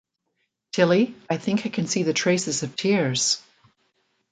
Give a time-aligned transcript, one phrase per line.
[0.71, 3.39] Tilly, I think I can see the traces of tears.